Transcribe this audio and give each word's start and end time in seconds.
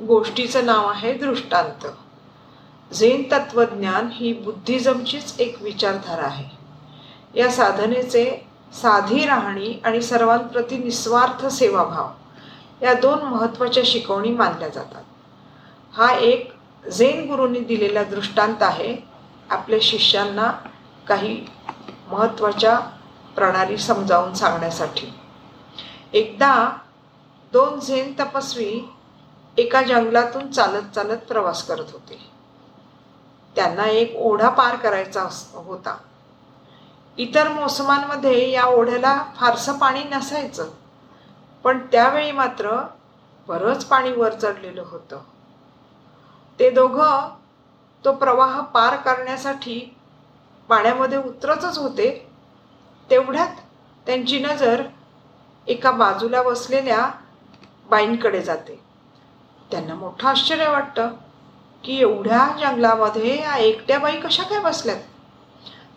गोष्टीचं 0.00 0.66
नाव 0.66 0.86
आहे 0.86 1.12
दृष्टांत. 1.12 1.86
झेन 2.94 3.22
तत्वज्ञान 3.32 4.08
ही 4.12 4.32
बुद्धिझमचीच 4.32 5.40
एक 5.40 5.62
विचारधारा 5.62 6.22
आहे. 6.22 6.44
या 7.34 7.50
साधनेचे 7.50 8.48
साधी 8.72 9.26
राहणी 9.26 9.80
आणि 9.84 10.02
सर्वांप्रती 10.02 10.78
निस्वार्थ 10.78 11.46
सेवाभाव 11.46 12.08
या 12.82 12.94
दोन 12.94 13.18
महत्त्वाच्या 13.18 13.82
शिकवणी 13.86 14.30
मानल्या 14.30 14.68
जातात. 14.68 15.02
हा 15.96 16.10
एक 16.10 16.52
झेन 16.92 17.30
गुरूंनी 17.30 17.60
दिलेला 17.60 18.04
दृष्टांत 18.04 18.62
आहे. 18.62 18.96
आपल्या 19.50 19.78
शिष्यांना 19.82 20.52
काही 21.06 21.46
महत्त्वाच्या 22.08 22.78
प्रणाली 23.36 23.76
समजावून 23.76 24.34
सांगण्यासाठी. 24.34 25.12
एकदा 26.12 26.76
दोन 27.52 27.80
झेन 27.80 28.12
तपस्वी 28.20 28.80
एका 29.58 29.82
जंगलातून 29.82 30.50
चालत 30.50 30.94
चालत 30.94 31.16
प्रवास 31.16 31.66
करत 31.66 31.84
होते. 31.92 32.30
त्यांना 33.54 33.84
एक 33.84 34.12
ओढा 34.16 34.48
पार 34.48 34.76
करायचा 34.76 35.28
होता. 35.52 35.96
इतर 37.18 37.48
मोसमांमध्ये 37.48 38.50
या 38.50 38.64
ओढ्याला 38.64 39.24
फारसं 39.36 39.78
पाणी 39.78 40.04
नसायचं. 40.04 40.70
पण 41.64 41.86
त्यावेळी 41.92 42.32
मात्र 42.32 42.86
बरंच 43.48 43.84
पाणी 43.84 44.12
वर 44.12 44.32
चढलेलं 44.32 44.82
होतं. 44.86 45.18
ते 46.58 46.70
दोघं 46.70 47.30
तो 48.04 48.12
प्रवाह 48.12 48.60
पार 48.60 48.96
करण्यासाठी 48.96 49.96
पाण्यामध्ये 50.68 51.18
उतरतच 51.18 51.78
होते. 51.78 52.28
तेवढ्यात 53.10 53.56
त्यांची 54.06 54.38
नजर 54.38 54.82
एका 55.66 55.90
बाजूला 55.90 56.42
बसलेल्या 56.42 57.10
बाईंकडे 57.90 58.42
जाते. 58.42 58.85
त्यांना 59.70 59.94
मोठं 59.94 60.28
आश्चर्य 60.28 60.68
वाटतं 60.68 61.12
की 61.84 61.98
एवढ्या 62.00 62.46
जंगलामध्ये 62.60 63.36
या 63.40 63.56
एकट्या 63.56 63.98
बाई 63.98 64.20
कशा 64.20 64.42
काय 64.42 64.60
बसल्यात? 64.60 64.98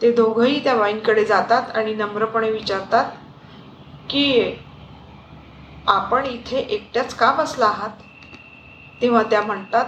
ते 0.00 0.12
दोघंही 0.12 0.64
त्या 0.64 0.74
बाईंकडे 0.76 1.24
जातात 1.24 1.70
आणि 1.76 1.94
नम्रपणे 1.94 2.50
विचारतात 2.50 3.10
की 4.10 4.54
आपण 5.88 6.26
इथे 6.26 6.58
एकट्याच 6.58 7.14
का 7.14 7.32
बसला 7.32 7.66
आहात? 7.66 7.90
तेव्हा 9.00 9.22
त्या 9.22 9.42
म्हणतात 9.42 9.84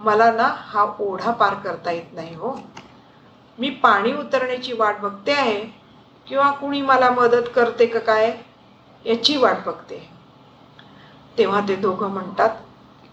मला 0.00 0.30
ना 0.32 0.54
हा 0.56 0.84
ओढा 1.00 1.30
पार 1.30 1.54
करता 1.54 1.90
येत 1.90 2.12
नाही 2.12 2.34
हो. 2.34 2.56
मी 3.58 3.70
पाणी 3.70 4.12
उतरण्याची 4.12 4.72
वाट 4.72 5.00
बघते 5.00 5.32
आहे 5.32 5.58
किंवा 6.26 6.50
कुणी 6.50 6.80
मला 6.82 7.10
मदत 7.10 7.48
करते 7.54 7.86
का 7.86 7.98
काय 7.98 8.32
याची 9.04 9.36
वाट 9.36 9.64
बघते. 9.66 9.98
तेव्हा 11.38 11.60
ते 11.68 11.76
दोघं 11.76 12.10
म्हणतात 12.10 12.56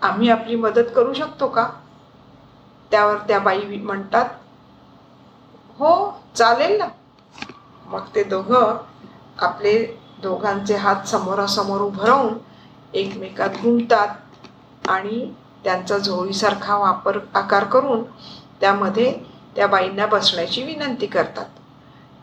आम्ही 0.01 0.29
आपली 0.29 0.55
मदत 0.57 0.91
करू 0.95 1.13
शकतो 1.13 1.47
का? 1.49 1.63
त्यावर 2.91 3.17
त्या 3.19 3.39
बाई 3.41 3.77
म्हणतात 3.77 4.29
हो 5.79 5.89
चालेल 6.35 6.77
ना. 6.77 6.87
मग 7.85 8.07
ते 8.09 8.23
दोघं 8.25 8.77
आपले 9.39 9.73
दोघांचे 10.23 10.75
हात 10.77 11.07
समोरासमोर 11.07 11.81
उभं 11.81 12.05
राहून 12.05 12.33
एकमेकात 12.93 13.57
गुंततात 13.57 14.15
आणि 14.87 15.25
त्यांचा 15.65 15.97
झोळीसारखा 15.97 16.77
वापर 16.77 17.17
आकार 17.35 17.63
करून 17.67 18.03
त्यामध्ये 18.61 19.11
त्या 19.55 19.67
बाईंना 19.67 20.05
बसण्याची 20.07 20.63
विनंती 20.63 21.05
करतात. 21.07 21.45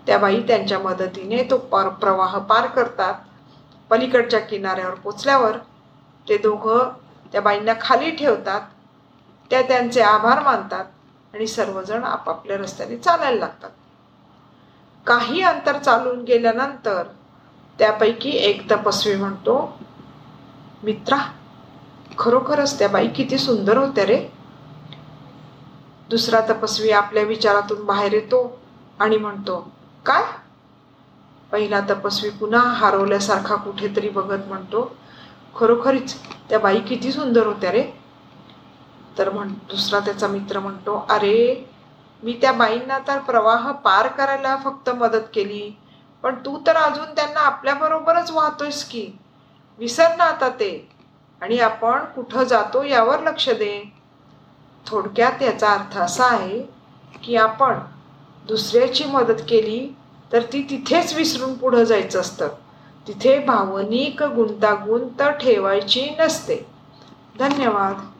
त्या 0.06 0.18
बाई 0.18 0.40
त्यांच्या 0.42 0.78
मदतीने 0.78 1.42
तो 1.50 1.56
पार 1.68 1.88
प्रवाह 1.96 2.38
पार 2.40 2.66
करतात. 2.68 3.14
पलीकडच्या 3.90 4.40
किनाऱ्यावर 4.42 4.94
पोचल्यावर 4.96 5.56
ते 6.26 6.36
दोघं 6.38 6.88
त्या 7.34 7.42
बाईंना 7.42 7.72
खाली 7.80 8.10
ठेवतात 8.10 8.60
त्या 9.50 9.62
त्यांचे 9.62 10.00
आभार 10.00 10.42
मानतात 10.42 10.84
आणि 11.34 11.46
सर्वजण 11.46 12.04
आपापल्या 12.04 12.56
रस्त्याने 12.56 12.96
चालायला 12.96 13.38
लागतात. 13.38 13.70
काही 15.06 15.42
अंतर 15.42 15.78
चालून 15.78 16.22
गेल्यानंतर 16.22 17.02
त्यापैकी 17.78 18.30
एक 18.30 18.70
तपस्वी 18.70 19.16
म्हणतो 19.16 19.78
मित्रा 20.82 21.16
खरोखरच 22.18 22.78
त्या 22.78 22.88
बाई 22.88 23.08
किती 23.08 23.38
सुंदर 23.38 23.76
होत्या 23.76 24.06
रे. 24.06 24.28
दुसरा 26.10 26.40
तपस्वी 26.40 26.90
आपल्या 26.90 27.22
विचारातून 27.22 27.84
बाहेर 27.84 28.12
येतो 28.12 28.60
आणि 29.00 29.16
म्हणतो 29.16 29.72
काय? 30.06 30.22
पहिला 31.52 31.80
तपस्वी 31.80 32.30
पुन्हा 32.30 32.60
हरवल्यासारखा 32.60 33.54
कुठेतरी 33.54 34.08
बघत 34.08 34.48
म्हणतो 34.48 34.96
खरोखरीच 35.56 36.14
त्या 36.48 36.58
बाई 36.58 36.80
किती 36.80 37.12
सुंदर 37.12 37.46
होत्या 37.46 37.72
रे. 37.72 37.82
तर 39.18 39.30
म्हण 39.30 39.48
दुसरा 39.70 40.00
त्याचा 40.00 40.26
मित्र 40.28 40.58
म्हणतो 40.58 40.96
अरे 41.10 41.66
मी 42.22 42.32
त्या 42.42 42.52
बाईंना 42.52 42.98
तर 42.98 43.18
प्रवाह 43.18 43.70
पार 43.72 44.06
करायला 44.08 44.56
फक्त 44.56 44.90
मदत 44.90 45.28
केली 45.34 45.70
पण 46.24 46.34
तू 46.34 46.58
तर 46.66 46.76
अजून 46.76 47.14
त्यांना 47.14 47.40
आपल्याबरोबरच 47.40 48.30
वाहतोयस 48.30 48.84
की. 48.84 49.06
विसर 49.78 50.16
ना 50.16 50.24
आता 50.24 50.48
ते 50.48 50.70
आणि 51.40 51.58
आपण 51.58 52.04
कुठं 52.14 52.44
जातो 52.44 52.82
यावर 52.82 53.20
लक्ष 53.20 53.48
दे. 53.48 53.92
थोडक्यात 54.86 55.42
याचा 55.42 55.72
अर्थ 55.72 55.96
असा 55.98 56.24
आहे 56.26 56.60
की 57.22 57.36
आपण 57.36 57.78
दुसऱ्याची 58.48 59.04
मदत 59.04 59.42
केली 59.48 59.88
तर 60.32 60.42
ती 60.42 60.62
तिथेच 60.70 61.14
विसरून 61.14 61.54
पुढं 61.54 61.84
जायचं 61.84 62.20
असतं. 62.20 62.48
तिथे 63.08 63.38
भावनिक 63.38 64.22
गुंतागुंत 64.22 65.22
ठेवायची 65.22 66.08
नसते. 66.18 66.66
धन्यवाद. 67.38 68.13